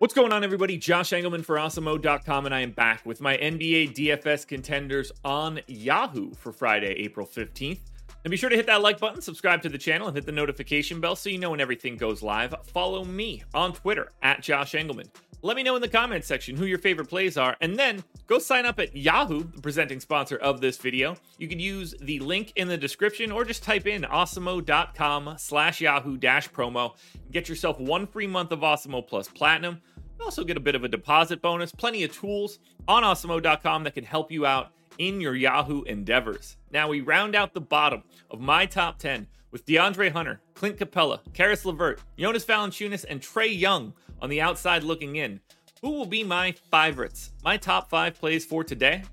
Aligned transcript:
What's 0.00 0.14
going 0.14 0.32
on, 0.32 0.44
everybody? 0.44 0.78
Josh 0.78 1.10
Engleman 1.10 1.44
for 1.44 1.56
Awesemo.com, 1.56 2.46
and 2.46 2.54
I 2.54 2.60
am 2.60 2.70
back 2.70 3.04
with 3.04 3.20
my 3.20 3.36
NBA 3.36 3.96
DFS 3.96 4.46
contenders 4.46 5.10
on 5.24 5.58
Yahoo 5.66 6.30
for 6.34 6.52
Friday, 6.52 6.92
April 6.98 7.26
15th. 7.26 7.80
And 8.22 8.30
be 8.30 8.36
sure 8.36 8.48
to 8.48 8.54
hit 8.54 8.66
that 8.66 8.80
like 8.80 9.00
button, 9.00 9.20
subscribe 9.20 9.60
to 9.62 9.68
the 9.68 9.76
channel, 9.76 10.06
and 10.06 10.16
hit 10.16 10.24
the 10.24 10.30
notification 10.30 11.00
bell 11.00 11.16
so 11.16 11.30
you 11.30 11.38
know 11.38 11.50
when 11.50 11.60
everything 11.60 11.96
goes 11.96 12.22
live. 12.22 12.54
Follow 12.66 13.04
me 13.04 13.42
on 13.54 13.72
Twitter 13.72 14.12
at 14.22 14.40
Josh 14.40 14.74
Engleman. 14.74 15.08
Let 15.40 15.56
me 15.56 15.62
know 15.62 15.76
in 15.76 15.82
the 15.82 15.88
comments 15.88 16.26
section 16.26 16.56
who 16.56 16.66
your 16.66 16.78
favorite 16.78 17.08
plays 17.08 17.36
are, 17.36 17.56
and 17.60 17.76
then 17.76 18.02
go 18.26 18.40
sign 18.40 18.66
up 18.66 18.80
at 18.80 18.96
Yahoo, 18.96 19.44
the 19.44 19.62
presenting 19.62 20.00
sponsor 20.00 20.36
of 20.36 20.60
this 20.60 20.76
video. 20.78 21.16
You 21.38 21.46
can 21.46 21.60
use 21.60 21.94
the 22.00 22.18
link 22.18 22.52
in 22.56 22.66
the 22.66 22.76
description 22.76 23.30
or 23.30 23.44
just 23.44 23.62
type 23.62 23.86
in 23.86 24.02
awesemo.com 24.02 25.36
slash 25.38 25.80
Yahoo 25.80 26.16
dash 26.16 26.50
promo. 26.50 26.94
And 27.14 27.32
get 27.32 27.48
yourself 27.48 27.78
one 27.78 28.08
free 28.08 28.26
month 28.26 28.50
of 28.50 28.60
Awesemo 28.60 29.06
Plus 29.06 29.28
Platinum. 29.28 29.80
You 30.18 30.24
also 30.24 30.42
get 30.42 30.56
a 30.56 30.60
bit 30.60 30.74
of 30.74 30.82
a 30.82 30.88
deposit 30.88 31.40
bonus, 31.40 31.70
plenty 31.70 32.02
of 32.02 32.12
tools 32.12 32.58
on 32.88 33.04
awesemo.com 33.04 33.84
that 33.84 33.94
can 33.94 34.04
help 34.04 34.32
you 34.32 34.44
out 34.44 34.72
in 34.98 35.20
your 35.20 35.34
Yahoo 35.34 35.82
endeavors. 35.84 36.56
Now 36.70 36.88
we 36.88 37.00
round 37.00 37.34
out 37.34 37.54
the 37.54 37.60
bottom 37.60 38.02
of 38.30 38.40
my 38.40 38.66
top 38.66 38.98
10 38.98 39.26
with 39.50 39.64
DeAndre 39.64 40.10
Hunter, 40.10 40.40
Clint 40.54 40.76
Capela, 40.76 41.20
Caris 41.32 41.64
LeVert, 41.64 42.00
Jonas 42.18 42.44
Valanciunas, 42.44 43.04
and 43.08 43.20
Trae 43.20 43.58
Young 43.58 43.94
on 44.20 44.28
the 44.28 44.40
outside 44.40 44.82
looking 44.82 45.16
in. 45.16 45.40
Who 45.80 45.90
will 45.90 46.06
be 46.06 46.24
my 46.24 46.52
favorites? 46.70 47.32
My 47.44 47.56
top 47.56 47.88
five 47.88 48.18
plays 48.18 48.44
for 48.44 48.64
today? 48.64 49.04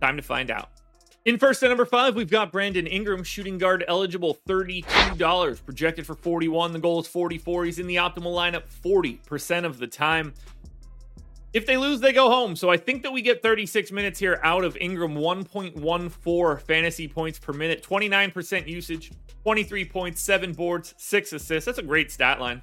Time 0.00 0.16
to 0.16 0.22
find 0.22 0.50
out. 0.50 0.70
In 1.24 1.38
first 1.38 1.62
at 1.62 1.68
number 1.68 1.84
five, 1.84 2.16
we've 2.16 2.30
got 2.30 2.50
Brandon 2.50 2.86
Ingram, 2.86 3.22
shooting 3.22 3.56
guard 3.56 3.84
eligible, 3.86 4.38
$32, 4.48 5.64
projected 5.64 6.04
for 6.04 6.16
41. 6.16 6.72
The 6.72 6.80
goal 6.80 6.98
is 7.00 7.06
44. 7.06 7.66
He's 7.66 7.78
in 7.78 7.86
the 7.86 7.96
optimal 7.96 8.34
lineup 8.34 8.64
40% 8.84 9.64
of 9.64 9.78
the 9.78 9.86
time. 9.86 10.34
If 11.52 11.66
they 11.66 11.76
lose, 11.76 12.00
they 12.00 12.12
go 12.12 12.30
home. 12.30 12.56
So 12.56 12.70
I 12.70 12.78
think 12.78 13.02
that 13.02 13.12
we 13.12 13.20
get 13.20 13.42
36 13.42 13.92
minutes 13.92 14.18
here 14.18 14.40
out 14.42 14.64
of 14.64 14.76
Ingram, 14.78 15.14
1.14 15.14 16.62
fantasy 16.62 17.06
points 17.08 17.38
per 17.38 17.52
minute, 17.52 17.82
29% 17.82 18.66
usage, 18.66 19.12
23 19.42 19.84
points, 19.84 20.22
seven 20.22 20.52
boards, 20.52 20.94
six 20.96 21.32
assists. 21.32 21.66
That's 21.66 21.78
a 21.78 21.82
great 21.82 22.10
stat 22.10 22.40
line. 22.40 22.62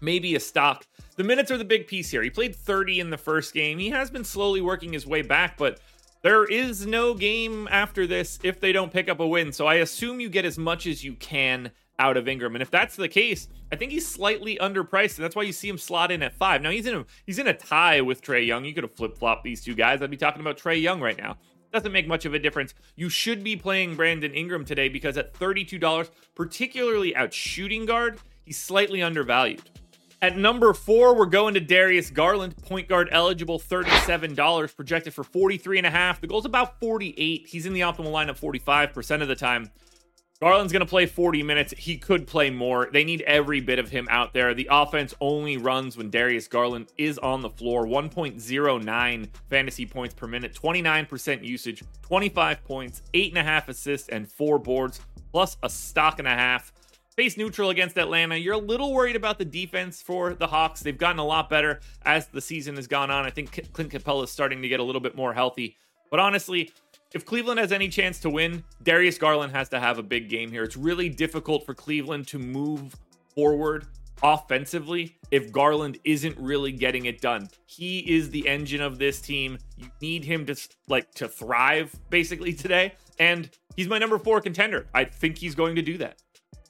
Maybe 0.00 0.34
a 0.34 0.40
stock. 0.40 0.86
The 1.16 1.24
minutes 1.24 1.50
are 1.50 1.58
the 1.58 1.64
big 1.64 1.86
piece 1.86 2.10
here. 2.10 2.22
He 2.22 2.30
played 2.30 2.54
30 2.54 3.00
in 3.00 3.10
the 3.10 3.16
first 3.16 3.54
game. 3.54 3.78
He 3.78 3.88
has 3.90 4.10
been 4.10 4.24
slowly 4.24 4.60
working 4.60 4.92
his 4.92 5.06
way 5.06 5.22
back, 5.22 5.56
but 5.56 5.80
there 6.22 6.44
is 6.44 6.86
no 6.86 7.14
game 7.14 7.66
after 7.70 8.06
this 8.06 8.38
if 8.42 8.60
they 8.60 8.72
don't 8.72 8.92
pick 8.92 9.08
up 9.08 9.20
a 9.20 9.26
win. 9.26 9.52
So 9.52 9.66
I 9.66 9.76
assume 9.76 10.20
you 10.20 10.28
get 10.28 10.44
as 10.44 10.58
much 10.58 10.86
as 10.86 11.02
you 11.02 11.14
can 11.14 11.70
out 11.98 12.16
of 12.16 12.28
Ingram. 12.28 12.54
And 12.54 12.62
if 12.62 12.70
that's 12.70 12.96
the 12.96 13.08
case, 13.08 13.48
I 13.72 13.76
think 13.76 13.92
he's 13.92 14.06
slightly 14.06 14.56
underpriced, 14.60 15.16
and 15.16 15.24
that's 15.24 15.36
why 15.36 15.42
you 15.42 15.52
see 15.52 15.68
him 15.68 15.78
slot 15.78 16.10
in 16.10 16.22
at 16.22 16.34
five. 16.34 16.62
Now 16.62 16.70
he's 16.70 16.86
in 16.86 16.94
a 16.94 17.06
he's 17.26 17.38
in 17.38 17.46
a 17.46 17.54
tie 17.54 18.00
with 18.00 18.22
Trae 18.22 18.46
Young. 18.46 18.64
You 18.64 18.74
could 18.74 18.84
have 18.84 18.94
flip 18.94 19.18
flopped 19.18 19.44
these 19.44 19.62
two 19.62 19.74
guys. 19.74 20.02
I'd 20.02 20.10
be 20.10 20.16
talking 20.16 20.40
about 20.40 20.58
Trae 20.58 20.80
Young 20.80 21.00
right 21.00 21.18
now. 21.18 21.36
Doesn't 21.72 21.92
make 21.92 22.08
much 22.08 22.24
of 22.24 22.32
a 22.32 22.38
difference. 22.38 22.74
You 22.96 23.08
should 23.08 23.44
be 23.44 23.54
playing 23.54 23.94
Brandon 23.94 24.32
Ingram 24.32 24.64
today 24.64 24.88
because 24.88 25.18
at 25.18 25.34
$32, 25.34 26.10
particularly 26.34 27.14
out 27.14 27.34
shooting 27.34 27.84
guard, 27.84 28.18
he's 28.42 28.56
slightly 28.56 29.02
undervalued. 29.02 29.62
At 30.20 30.36
number 30.36 30.72
four, 30.72 31.14
we're 31.14 31.26
going 31.26 31.54
to 31.54 31.60
Darius 31.60 32.10
Garland, 32.10 32.56
point 32.56 32.88
guard 32.88 33.08
eligible, 33.12 33.60
$37, 33.60 34.74
projected 34.74 35.14
for 35.14 35.22
43 35.22 35.78
and 35.78 35.86
a 35.86 35.90
half. 35.90 36.20
The 36.20 36.26
goal's 36.26 36.44
about 36.46 36.80
48. 36.80 37.46
He's 37.46 37.66
in 37.66 37.72
the 37.72 37.82
optimal 37.82 38.06
lineup 38.06 38.40
45% 38.40 39.22
of 39.22 39.28
the 39.28 39.36
time. 39.36 39.70
Garland's 40.40 40.72
going 40.72 40.80
to 40.80 40.86
play 40.86 41.06
40 41.06 41.42
minutes. 41.42 41.74
He 41.76 41.96
could 41.96 42.24
play 42.28 42.48
more. 42.48 42.88
They 42.92 43.02
need 43.02 43.22
every 43.22 43.60
bit 43.60 43.80
of 43.80 43.90
him 43.90 44.06
out 44.08 44.32
there. 44.32 44.54
The 44.54 44.68
offense 44.70 45.12
only 45.20 45.56
runs 45.56 45.96
when 45.96 46.10
Darius 46.10 46.46
Garland 46.46 46.92
is 46.96 47.18
on 47.18 47.42
the 47.42 47.50
floor. 47.50 47.86
1.09 47.86 49.28
fantasy 49.50 49.84
points 49.84 50.14
per 50.14 50.28
minute, 50.28 50.54
29% 50.54 51.44
usage, 51.44 51.82
25 52.02 52.62
points, 52.62 53.02
8.5 53.14 53.68
assists, 53.68 54.08
and 54.10 54.30
4 54.30 54.60
boards, 54.60 55.00
plus 55.32 55.56
a 55.64 55.68
stock 55.68 56.20
and 56.20 56.28
a 56.28 56.34
half 56.34 56.72
face 57.16 57.36
neutral 57.36 57.70
against 57.70 57.98
Atlanta. 57.98 58.36
You're 58.36 58.54
a 58.54 58.58
little 58.58 58.94
worried 58.94 59.16
about 59.16 59.38
the 59.38 59.44
defense 59.44 60.00
for 60.00 60.34
the 60.34 60.46
Hawks. 60.46 60.82
They've 60.82 60.96
gotten 60.96 61.18
a 61.18 61.26
lot 61.26 61.50
better 61.50 61.80
as 62.02 62.28
the 62.28 62.40
season 62.40 62.76
has 62.76 62.86
gone 62.86 63.10
on. 63.10 63.26
I 63.26 63.30
think 63.30 63.72
Clint 63.72 63.90
Capela 63.90 64.22
is 64.22 64.30
starting 64.30 64.62
to 64.62 64.68
get 64.68 64.78
a 64.78 64.84
little 64.84 65.00
bit 65.00 65.16
more 65.16 65.34
healthy. 65.34 65.76
But 66.12 66.20
honestly, 66.20 66.70
if 67.14 67.24
Cleveland 67.24 67.58
has 67.58 67.72
any 67.72 67.88
chance 67.88 68.20
to 68.20 68.30
win, 68.30 68.62
Darius 68.82 69.18
Garland 69.18 69.52
has 69.52 69.68
to 69.70 69.80
have 69.80 69.98
a 69.98 70.02
big 70.02 70.28
game 70.28 70.50
here. 70.50 70.62
It's 70.62 70.76
really 70.76 71.08
difficult 71.08 71.64
for 71.64 71.74
Cleveland 71.74 72.26
to 72.28 72.38
move 72.38 72.94
forward 73.34 73.86
offensively 74.22 75.16
if 75.30 75.52
Garland 75.52 75.98
isn't 76.04 76.36
really 76.38 76.72
getting 76.72 77.06
it 77.06 77.20
done. 77.20 77.48
He 77.66 78.00
is 78.00 78.30
the 78.30 78.46
engine 78.48 78.80
of 78.80 78.98
this 78.98 79.20
team. 79.20 79.58
You 79.76 79.86
need 80.02 80.24
him 80.24 80.44
to 80.46 80.56
like 80.88 81.12
to 81.14 81.28
thrive 81.28 81.94
basically 82.10 82.52
today 82.52 82.94
and 83.18 83.48
he's 83.76 83.88
my 83.88 83.98
number 83.98 84.18
4 84.18 84.40
contender. 84.40 84.86
I 84.92 85.04
think 85.04 85.38
he's 85.38 85.54
going 85.54 85.76
to 85.76 85.82
do 85.82 85.98
that. 85.98 86.22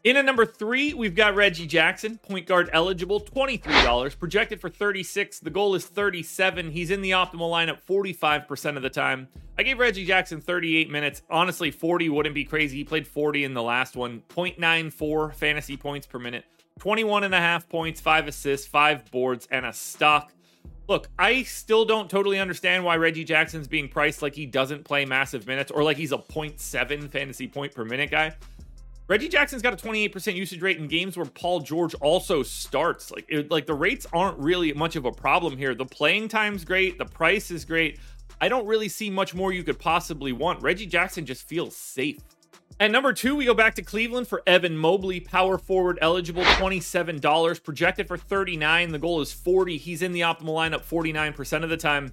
In 0.04 0.16
at 0.16 0.24
number 0.24 0.46
three, 0.46 0.94
we've 0.94 1.16
got 1.16 1.34
Reggie 1.34 1.66
Jackson, 1.66 2.18
point 2.18 2.46
guard 2.46 2.70
eligible, 2.72 3.20
$23, 3.20 4.16
projected 4.16 4.60
for 4.60 4.68
36. 4.68 5.40
The 5.40 5.50
goal 5.50 5.74
is 5.74 5.86
37. 5.86 6.70
He's 6.70 6.92
in 6.92 7.02
the 7.02 7.10
optimal 7.10 7.50
lineup 7.50 7.80
45% 7.84 8.76
of 8.76 8.82
the 8.84 8.90
time. 8.90 9.26
I 9.58 9.64
gave 9.64 9.80
Reggie 9.80 10.04
Jackson 10.04 10.40
38 10.40 10.88
minutes. 10.88 11.22
Honestly, 11.28 11.72
40 11.72 12.10
wouldn't 12.10 12.34
be 12.34 12.44
crazy. 12.44 12.76
He 12.76 12.84
played 12.84 13.08
40 13.08 13.42
in 13.42 13.54
the 13.54 13.62
last 13.62 13.96
one, 13.96 14.22
0.94 14.28 15.34
fantasy 15.34 15.76
points 15.76 16.06
per 16.06 16.20
minute, 16.20 16.44
21 16.78 17.24
and 17.24 17.34
a 17.34 17.40
half 17.40 17.68
points, 17.68 18.00
five 18.00 18.28
assists, 18.28 18.68
five 18.68 19.10
boards, 19.10 19.48
and 19.50 19.66
a 19.66 19.72
stock. 19.72 20.32
Look, 20.86 21.08
I 21.18 21.42
still 21.42 21.84
don't 21.84 22.08
totally 22.08 22.38
understand 22.38 22.84
why 22.84 22.96
Reggie 22.96 23.24
Jackson's 23.24 23.66
being 23.66 23.88
priced 23.88 24.22
like 24.22 24.36
he 24.36 24.46
doesn't 24.46 24.84
play 24.84 25.04
massive 25.04 25.48
minutes 25.48 25.72
or 25.72 25.82
like 25.82 25.96
he's 25.96 26.12
a 26.12 26.18
0.7 26.18 27.10
fantasy 27.10 27.48
point 27.48 27.74
per 27.74 27.84
minute 27.84 28.12
guy. 28.12 28.36
Reggie 29.08 29.28
Jackson's 29.28 29.62
got 29.62 29.72
a 29.72 29.76
28% 29.76 30.34
usage 30.34 30.60
rate 30.60 30.76
in 30.76 30.86
games 30.86 31.16
where 31.16 31.24
Paul 31.24 31.60
George 31.60 31.94
also 31.94 32.42
starts. 32.42 33.10
Like, 33.10 33.24
it, 33.28 33.50
like 33.50 33.64
the 33.64 33.74
rates 33.74 34.06
aren't 34.12 34.38
really 34.38 34.70
much 34.74 34.96
of 34.96 35.06
a 35.06 35.12
problem 35.12 35.56
here. 35.56 35.74
The 35.74 35.86
playing 35.86 36.28
time's 36.28 36.62
great, 36.62 36.98
the 36.98 37.06
price 37.06 37.50
is 37.50 37.64
great. 37.64 37.98
I 38.38 38.48
don't 38.48 38.66
really 38.66 38.88
see 38.88 39.08
much 39.08 39.34
more 39.34 39.50
you 39.50 39.64
could 39.64 39.78
possibly 39.78 40.32
want. 40.32 40.62
Reggie 40.62 40.86
Jackson 40.86 41.24
just 41.24 41.48
feels 41.48 41.74
safe. 41.74 42.18
At 42.80 42.90
number 42.90 43.14
two, 43.14 43.34
we 43.34 43.46
go 43.46 43.54
back 43.54 43.74
to 43.76 43.82
Cleveland 43.82 44.28
for 44.28 44.42
Evan 44.46 44.76
Mobley, 44.76 45.20
power 45.20 45.56
forward 45.58 45.98
eligible, 46.02 46.44
$27, 46.44 47.64
projected 47.64 48.06
for 48.06 48.16
39. 48.16 48.92
The 48.92 48.98
goal 48.98 49.22
is 49.22 49.32
40. 49.32 49.78
He's 49.78 50.02
in 50.02 50.12
the 50.12 50.20
optimal 50.20 50.54
lineup 50.54 50.84
49% 50.84 51.64
of 51.64 51.70
the 51.70 51.76
time. 51.78 52.12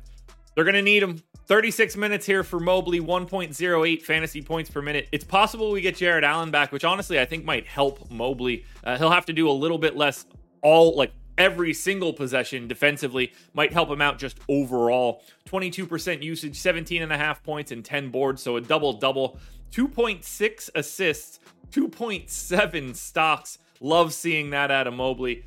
They're 0.56 0.64
going 0.64 0.76
to 0.76 0.82
need 0.82 1.04
him. 1.04 1.22
36 1.48 1.96
minutes 1.96 2.26
here 2.26 2.44
for 2.44 2.60
Mobley, 2.60 3.00
1.08 3.00 4.02
fantasy 4.02 4.42
points 4.42 4.70
per 4.70 4.82
minute. 4.82 5.08
It's 5.12 5.24
possible 5.24 5.70
we 5.70 5.82
get 5.82 5.98
Jarrett 5.98 6.24
Allen 6.24 6.50
back, 6.50 6.72
which 6.72 6.84
honestly 6.84 7.20
I 7.20 7.26
think 7.26 7.46
might 7.46 7.68
help 7.68 8.10
Mobley. 8.10 8.66
Uh, 8.84 8.98
he'll 8.98 9.12
have 9.12 9.26
to 9.26 9.34
do 9.34 9.48
a 9.48 9.52
little 9.52 9.78
bit 9.78 9.96
less 9.96 10.26
all 10.64 10.96
like 10.96 11.12
every 11.38 11.74
single 11.74 12.14
possession 12.14 12.68
defensively 12.68 13.32
might 13.54 13.72
help 13.72 13.90
him 13.90 14.02
out 14.02 14.18
just 14.18 14.40
overall 14.50 15.22
22% 15.46 16.24
usage 16.24 16.58
17 16.58 17.04
and 17.04 17.12
a 17.12 17.18
half 17.18 17.44
points 17.44 17.72
and 17.72 17.84
10 17.84 18.10
boards 18.10 18.42
so 18.42 18.56
a 18.56 18.62
double 18.62 18.94
double 18.94 19.38
2.6 19.72 20.70
assists 20.76 21.40
2.7 21.72 22.96
stocks 22.96 23.58
love 23.82 24.14
seeing 24.14 24.52
that 24.52 24.72
out 24.72 24.88
of 24.88 24.94
mobley 24.94 25.44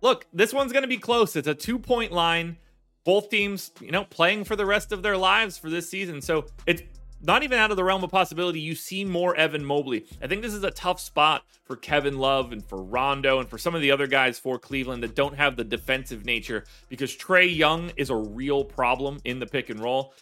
look 0.00 0.26
this 0.32 0.54
one's 0.54 0.72
going 0.72 0.82
to 0.82 0.88
be 0.88 0.98
close 0.98 1.34
it's 1.34 1.48
a 1.48 1.54
two 1.54 1.78
point 1.78 2.12
line 2.12 2.56
both 3.04 3.30
teams, 3.30 3.72
you 3.80 3.90
know, 3.90 4.04
playing 4.04 4.44
for 4.44 4.56
the 4.56 4.66
rest 4.66 4.92
of 4.92 5.02
their 5.02 5.16
lives 5.16 5.56
for 5.56 5.70
this 5.70 5.88
season. 5.88 6.20
So 6.20 6.46
it's 6.66 6.82
not 7.22 7.42
even 7.42 7.58
out 7.58 7.70
of 7.70 7.76
the 7.76 7.84
realm 7.84 8.04
of 8.04 8.10
possibility. 8.10 8.60
You 8.60 8.74
see 8.74 9.04
more 9.04 9.34
Evan 9.34 9.64
Mobley. 9.64 10.06
I 10.22 10.26
think 10.26 10.42
this 10.42 10.54
is 10.54 10.62
a 10.62 10.70
tough 10.70 11.00
spot 11.00 11.44
for 11.64 11.76
Kevin 11.76 12.18
Love 12.18 12.52
and 12.52 12.64
for 12.64 12.82
Rondo 12.82 13.40
and 13.40 13.48
for 13.48 13.58
some 13.58 13.74
of 13.74 13.80
the 13.80 13.90
other 13.90 14.06
guys 14.06 14.38
for 14.38 14.58
Cleveland 14.58 15.02
that 15.02 15.14
don't 15.14 15.34
have 15.34 15.56
the 15.56 15.64
defensive 15.64 16.24
nature 16.24 16.64
because 16.88 17.16
Trae 17.16 17.54
Young 17.54 17.90
is 17.96 18.10
a 18.10 18.16
real 18.16 18.64
problem 18.64 19.18
in 19.24 19.38
the 19.38 19.46
pick 19.46 19.70
and 19.70 19.80
roll. 19.80 20.14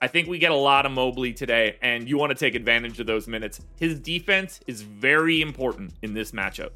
I 0.00 0.06
think 0.06 0.28
we 0.28 0.38
get 0.38 0.50
a 0.52 0.56
lot 0.56 0.84
of 0.84 0.92
Mobley 0.92 1.32
today, 1.32 1.78
and 1.80 2.06
you 2.08 2.18
want 2.18 2.30
to 2.30 2.36
take 2.36 2.54
advantage 2.54 3.00
of 3.00 3.06
those 3.06 3.26
minutes. 3.26 3.60
His 3.76 3.98
defense 3.98 4.60
is 4.66 4.82
very 4.82 5.40
important 5.40 5.94
in 6.02 6.12
this 6.12 6.32
matchup. 6.32 6.70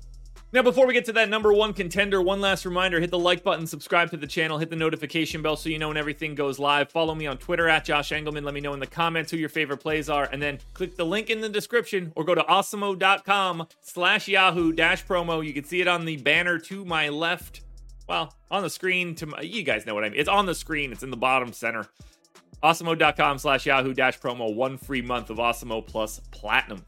Now, 0.51 0.63
before 0.63 0.87
we 0.87 0.95
get 0.95 1.05
to 1.05 1.13
that 1.13 1.29
number 1.29 1.53
one 1.53 1.75
contender, 1.75 2.23
one 2.23 2.41
last 2.41 2.65
reminder 2.65 3.01
hit 3.01 3.11
the 3.11 3.19
like 3.19 3.45
button, 3.45 3.67
subscribe 3.67 4.11
to 4.13 4.17
the 4.17 4.27
channel, 4.27 4.57
hit 4.57 4.71
the 4.71 4.77
notification 4.77 5.43
bell 5.43 5.57
so 5.57 5.69
you 5.69 5.79
know 5.79 5.89
when 5.89 5.99
everything 5.99 6.35
goes 6.35 6.59
live. 6.59 6.91
Follow 6.91 7.15
me 7.15 7.27
on 7.27 7.37
Twitter 7.37 7.69
at 7.69 7.85
Josh 7.85 8.13
Engleman. 8.13 8.45
Let 8.45 8.55
me 8.55 8.61
know 8.63 8.73
in 8.73 8.81
the 8.81 8.87
comments 8.87 9.31
who 9.31 9.37
your 9.37 9.51
favorite 9.51 9.77
plays 9.77 10.09
are. 10.09 10.25
And 10.33 10.41
then 10.41 10.59
click 10.73 10.97
the 10.97 11.05
link 11.05 11.29
in 11.29 11.43
the 11.43 11.51
description 11.51 12.13
or 12.17 12.25
go 12.25 12.35
to 12.35 12.41
awesemo.com 12.41 13.67
slash 13.83 14.27
Yahoo 14.27 14.73
dash 14.73 15.05
promo. 15.05 15.45
You 15.45 15.53
can 15.53 15.65
see 15.65 15.83
it 15.83 15.89
on 15.89 16.07
the 16.07 16.17
banner 16.17 16.59
to 16.61 16.83
my 16.87 17.11
left. 17.11 17.61
Well, 18.09 18.35
on 18.51 18.63
the 18.63 18.71
screen 18.71 19.15
to 19.17 19.27
my, 19.27 19.43
you 19.43 19.63
guys 19.65 19.85
know 19.85 19.95
what 19.95 20.05
I 20.05 20.09
mean. 20.09 20.19
It's 20.19 20.31
on 20.31 20.47
the 20.47 20.55
screen, 20.55 20.93
it's 20.93 21.03
in 21.03 21.11
the 21.11 21.17
bottom 21.19 21.53
center. 21.53 21.87
Awesemo.com 22.63 23.37
slash 23.37 23.67
Yahoo 23.67 23.93
dash 23.93 24.19
promo. 24.19 24.55
One 24.55 24.79
free 24.79 25.03
month 25.03 25.29
of 25.29 25.37
Awesemo 25.37 25.87
Plus 25.87 26.21
Platinum. 26.31 26.87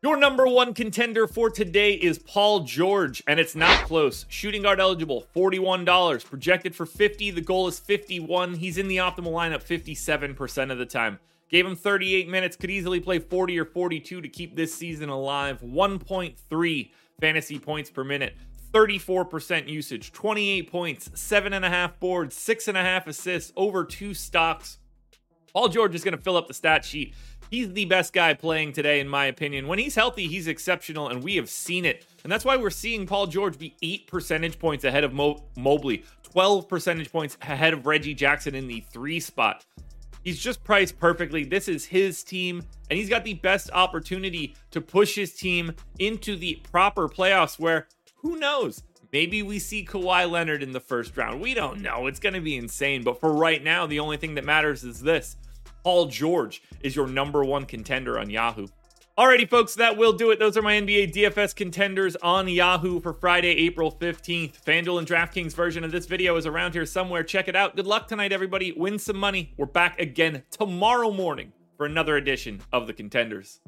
Your 0.00 0.16
number 0.16 0.46
one 0.46 0.74
contender 0.74 1.26
for 1.26 1.50
today 1.50 1.94
is 1.94 2.20
Paul 2.20 2.60
George, 2.60 3.20
and 3.26 3.40
it's 3.40 3.56
not 3.56 3.84
close. 3.84 4.26
Shooting 4.28 4.62
guard 4.62 4.78
eligible, 4.78 5.26
$41. 5.34 6.24
Projected 6.24 6.76
for 6.76 6.86
50. 6.86 7.32
The 7.32 7.40
goal 7.40 7.66
is 7.66 7.80
51. 7.80 8.54
He's 8.54 8.78
in 8.78 8.86
the 8.86 8.98
optimal 8.98 9.32
lineup 9.32 9.66
57% 9.66 10.70
of 10.70 10.78
the 10.78 10.86
time. 10.86 11.18
Gave 11.50 11.66
him 11.66 11.74
38 11.74 12.28
minutes, 12.28 12.54
could 12.54 12.70
easily 12.70 13.00
play 13.00 13.18
40 13.18 13.58
or 13.58 13.64
42 13.64 14.20
to 14.20 14.28
keep 14.28 14.54
this 14.54 14.72
season 14.72 15.08
alive. 15.08 15.60
1.3 15.62 16.90
fantasy 17.20 17.58
points 17.58 17.90
per 17.90 18.04
minute. 18.04 18.36
34% 18.72 19.66
usage, 19.66 20.12
28 20.12 20.70
points, 20.70 21.08
7.5 21.08 21.98
boards, 21.98 22.36
6.5 22.36 23.08
assists, 23.08 23.52
over 23.56 23.84
two 23.84 24.14
stocks. 24.14 24.78
Paul 25.52 25.68
George 25.70 25.96
is 25.96 26.04
going 26.04 26.16
to 26.16 26.22
fill 26.22 26.36
up 26.36 26.46
the 26.46 26.54
stat 26.54 26.84
sheet 26.84 27.14
He's 27.50 27.72
the 27.72 27.86
best 27.86 28.12
guy 28.12 28.34
playing 28.34 28.74
today, 28.74 29.00
in 29.00 29.08
my 29.08 29.26
opinion. 29.26 29.66
When 29.66 29.78
he's 29.78 29.94
healthy, 29.94 30.26
he's 30.26 30.46
exceptional, 30.46 31.08
and 31.08 31.22
we 31.22 31.36
have 31.36 31.48
seen 31.48 31.84
it. 31.84 32.04
And 32.22 32.30
that's 32.30 32.44
why 32.44 32.56
we're 32.56 32.70
seeing 32.70 33.06
Paul 33.06 33.26
George 33.26 33.58
be 33.58 33.74
eight 33.82 34.06
percentage 34.06 34.58
points 34.58 34.84
ahead 34.84 35.04
of 35.04 35.12
Mo- 35.12 35.44
Mobley, 35.56 36.04
12 36.24 36.68
percentage 36.68 37.10
points 37.10 37.38
ahead 37.42 37.72
of 37.72 37.86
Reggie 37.86 38.14
Jackson 38.14 38.54
in 38.54 38.68
the 38.68 38.84
three 38.92 39.20
spot. 39.20 39.64
He's 40.24 40.38
just 40.38 40.62
priced 40.62 40.98
perfectly. 40.98 41.44
This 41.44 41.68
is 41.68 41.86
his 41.86 42.22
team, 42.22 42.62
and 42.90 42.98
he's 42.98 43.08
got 43.08 43.24
the 43.24 43.34
best 43.34 43.70
opportunity 43.72 44.54
to 44.72 44.80
push 44.80 45.14
his 45.14 45.32
team 45.34 45.74
into 45.98 46.36
the 46.36 46.60
proper 46.70 47.08
playoffs 47.08 47.58
where 47.58 47.88
who 48.16 48.36
knows? 48.36 48.82
Maybe 49.10 49.42
we 49.42 49.58
see 49.58 49.86
Kawhi 49.86 50.30
Leonard 50.30 50.62
in 50.62 50.72
the 50.72 50.80
first 50.80 51.16
round. 51.16 51.40
We 51.40 51.54
don't 51.54 51.80
know. 51.80 52.08
It's 52.08 52.20
going 52.20 52.34
to 52.34 52.42
be 52.42 52.58
insane. 52.58 53.02
But 53.02 53.20
for 53.20 53.32
right 53.32 53.62
now, 53.62 53.86
the 53.86 54.00
only 54.00 54.18
thing 54.18 54.34
that 54.34 54.44
matters 54.44 54.84
is 54.84 55.00
this 55.00 55.36
Paul 55.82 56.06
George 56.06 56.62
is 56.80 56.94
your 56.96 57.06
number 57.06 57.44
one 57.44 57.66
contender 57.66 58.18
on 58.18 58.30
Yahoo. 58.30 58.66
Alrighty, 59.18 59.50
folks, 59.50 59.74
that 59.74 59.96
will 59.96 60.12
do 60.12 60.30
it. 60.30 60.38
Those 60.38 60.56
are 60.56 60.62
my 60.62 60.74
NBA 60.74 61.12
DFS 61.12 61.56
contenders 61.56 62.14
on 62.16 62.46
Yahoo 62.46 63.00
for 63.00 63.12
Friday, 63.12 63.48
April 63.48 63.90
15th. 63.90 64.62
FanDuel 64.62 65.00
and 65.00 65.08
DraftKings 65.08 65.54
version 65.54 65.82
of 65.82 65.90
this 65.90 66.06
video 66.06 66.36
is 66.36 66.46
around 66.46 66.74
here 66.74 66.86
somewhere. 66.86 67.24
Check 67.24 67.48
it 67.48 67.56
out. 67.56 67.74
Good 67.74 67.88
luck 67.88 68.06
tonight, 68.06 68.30
everybody. 68.30 68.70
Win 68.70 68.96
some 68.96 69.16
money. 69.16 69.54
We're 69.56 69.66
back 69.66 69.98
again 69.98 70.44
tomorrow 70.50 71.10
morning 71.10 71.52
for 71.76 71.84
another 71.84 72.16
edition 72.16 72.60
of 72.72 72.86
the 72.86 72.92
Contenders. 72.92 73.58